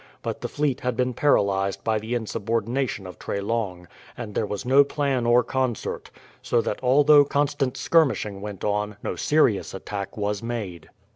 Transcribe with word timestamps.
But 0.23 0.41
the 0.41 0.47
fleet 0.47 0.79
had 0.79 0.97
been 0.97 1.13
paralyzed 1.13 1.83
by 1.83 1.99
the 1.99 2.15
insubordination 2.15 3.05
of 3.05 3.19
Treslong, 3.19 3.85
and 4.17 4.33
there 4.33 4.47
was 4.47 4.65
no 4.65 4.83
plan 4.83 5.27
or 5.27 5.43
concert; 5.43 6.09
so 6.41 6.59
that 6.59 6.79
although 6.81 7.23
constant 7.23 7.77
skirmishing 7.77 8.41
went 8.41 8.63
on, 8.63 8.97
no 9.03 9.15
serious 9.15 9.75
attack 9.75 10.17
was 10.17 10.41
made. 10.41 10.89